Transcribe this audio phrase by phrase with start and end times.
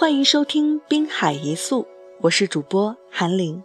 [0.00, 1.82] 欢迎收听《滨海一粟》，
[2.22, 3.62] 我是主播韩玲。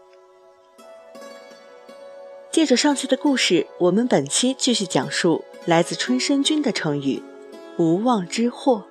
[2.52, 7.24] 借着上期的故事，我们本期继续讲述来自春申君的成语
[7.80, 8.84] “无妄之祸”。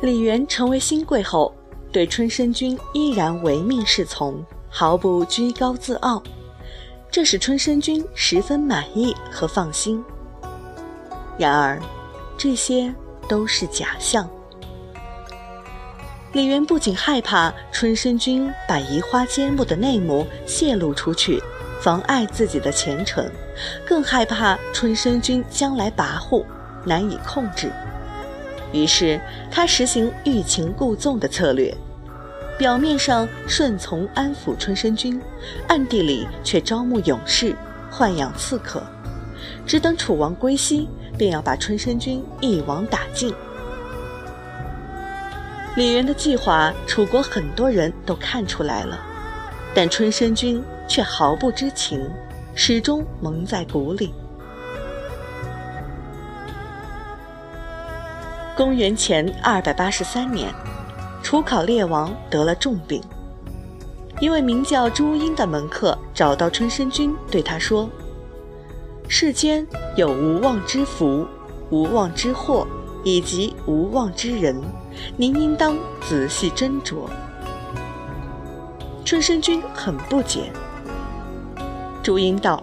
[0.00, 1.52] 李元成为新贵后，
[1.90, 6.22] 对春申君依然唯命是从，毫不居高自傲，
[7.10, 10.04] 这使春申君十分满意和放心。
[11.38, 11.80] 然而，
[12.36, 12.92] 这些
[13.28, 14.28] 都是假象。
[16.32, 21.42] 李渊不仅害怕春申君把移花接木的内幕泄露出去，
[21.80, 23.24] 妨碍自己的前程，
[23.86, 26.44] 更害怕春申君将来跋扈，
[26.84, 27.72] 难以控制。
[28.72, 29.18] 于是，
[29.50, 31.74] 他实行欲擒故纵的策略，
[32.58, 35.18] 表面上顺从安抚春申君，
[35.68, 37.56] 暗地里却招募勇士，
[37.90, 38.82] 豢养刺客，
[39.66, 43.34] 只等楚王归西，便要把春申君一网打尽。
[45.76, 48.98] 李渊的计划，楚国很多人都看出来了，
[49.74, 52.04] 但春申君却毫不知情，
[52.54, 54.12] 始终蒙在鼓里。
[58.56, 60.52] 公元前二百八十三年，
[61.22, 63.00] 楚考烈王得了重病。
[64.20, 67.88] 一位名叫朱茵的门客找到春申君，对他说
[69.08, 71.26] ：“世间有无妄之福、
[71.70, 72.66] 无妄之祸，
[73.02, 74.62] 以及无妄之人，
[75.16, 77.08] 您应当仔细斟酌。”
[79.04, 80.52] 春申君很不解。
[82.02, 82.62] 朱茵道：“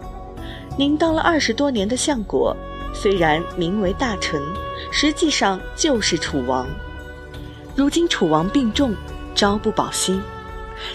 [0.77, 2.55] 您当了二十多年的相国，
[2.93, 4.41] 虽然名为大臣。”
[4.91, 6.67] 实际上就是楚王。
[7.75, 8.93] 如今楚王病重，
[9.33, 10.19] 朝不保夕。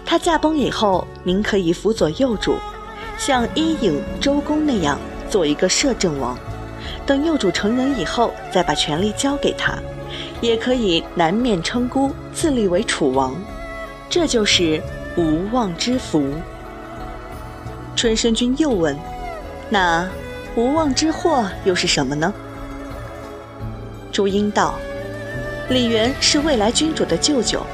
[0.04, 2.56] 他驾崩以后，您可以辅佐幼主，
[3.18, 4.98] 像伊尹、周公那样
[5.30, 6.36] 做一个摄政王。
[7.06, 9.78] 等幼主成人以后，再把权力交给他，
[10.40, 13.34] 也可以南面称孤，自立为楚王。
[14.08, 14.82] 这就是
[15.16, 16.24] 无妄之福。
[17.96, 18.96] 春申君又问
[19.70, 20.08] ：“那
[20.56, 22.32] 无妄之祸又是什么呢？”
[24.12, 24.74] 朱茵道
[25.68, 27.64] ：“李元是未来君主的舅舅，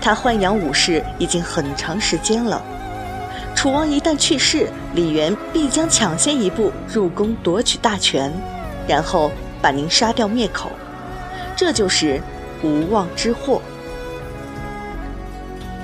[0.00, 2.62] 他豢养武士已经很长时间了。
[3.58, 8.32] 楚王一旦去世，李元必将抢先一步入宫夺取大权，
[8.86, 10.70] 然后把您杀掉灭口。
[11.56, 12.22] 这就是
[12.62, 13.60] 无妄之祸。”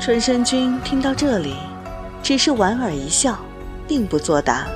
[0.00, 1.56] 春申君听到这里，
[2.22, 3.36] 只是莞尔一笑，
[3.88, 4.68] 并不作答。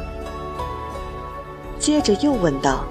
[1.79, 2.85] 接着又问道：“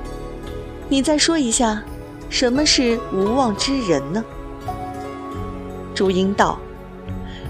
[0.88, 1.84] 你再说一下。”
[2.32, 4.24] 什么是无妄之人呢？
[5.94, 6.58] 朱茵道：“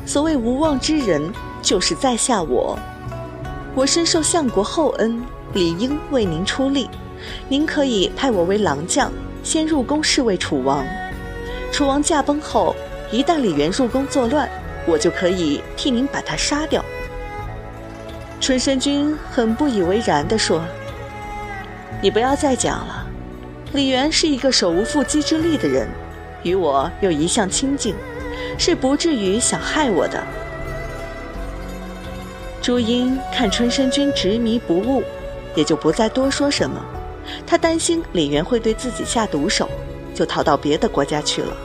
[0.07, 1.31] 所谓无妄之人，
[1.67, 2.79] 就是在下我。
[3.75, 6.89] 我深受相国厚恩，理应为您出力。
[7.49, 9.11] 您可以派我为郎将，
[9.43, 10.85] 先入宫侍卫楚王。
[11.69, 12.73] 楚王驾崩后，
[13.11, 14.49] 一旦李元入宫作乱，
[14.85, 16.81] 我就可以替您把他杀掉。”
[18.39, 20.63] 春申君很不以为然地说
[22.01, 23.05] ：“你不要再讲了。”
[23.73, 25.89] 李元是一个手无缚鸡之力的人，
[26.43, 27.93] 与我又一向亲近，
[28.57, 30.23] 是不至于想害我的。
[32.67, 35.01] 朱茵看春申君执迷不悟，
[35.55, 36.83] 也就不再多说什么。
[37.45, 39.69] 他担心李元会对自己下毒手，
[40.13, 41.55] 就逃到别的国家去了。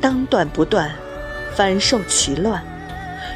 [0.00, 0.88] 当断不断，
[1.56, 2.62] 反受其乱。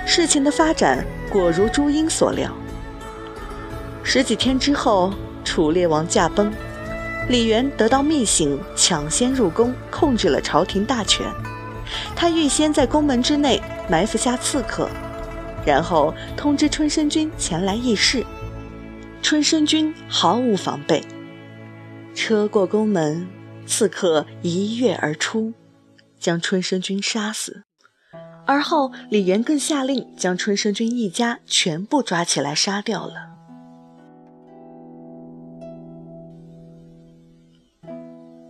[0.07, 2.49] 事情的发展果如朱茵所料。
[4.05, 5.13] 十几天之后，
[5.45, 6.53] 楚烈王驾崩，
[7.29, 11.27] 李元得到密信，抢先入宫，控制了朝廷大权。
[12.15, 14.89] 他预先在宫门之内埋伏下刺客，
[15.65, 18.25] 然后通知春申君前来议事。
[19.23, 21.03] 春申君毫无防备，
[22.15, 23.29] 车过宫门，
[23.67, 25.53] 刺客一跃而出，
[26.19, 27.63] 将春申君杀死。
[28.45, 33.31] 而后，李元更下令将春申君一家全部抓起来杀掉了。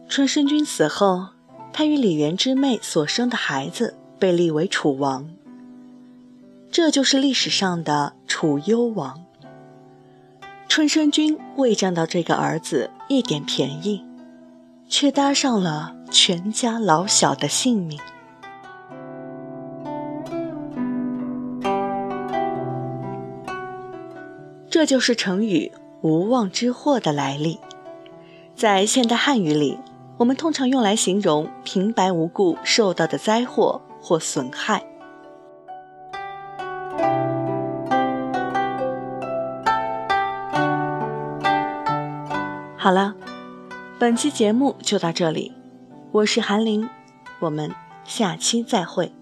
[0.09, 1.29] 春申君死后，
[1.73, 5.29] 他与李元之妹所生的孩子被立为楚王。
[6.71, 9.25] 这就是历史上的楚幽王。
[10.69, 14.03] 春申君未占到这个儿子一点便宜，
[14.89, 17.99] 却搭上了全家老小的性命。
[24.71, 25.71] 这就是成语
[26.01, 27.59] “无妄之祸”的来历，
[28.57, 29.79] 在现代汉语里。
[30.23, 34.81] 我们通常用来形容平白无故受到的灾祸或损害。
[42.77, 43.17] 好了，
[43.99, 45.53] 本期节目就到这里，
[46.13, 46.89] 我是韩林，
[47.41, 47.75] 我们
[48.05, 49.13] 下期再会。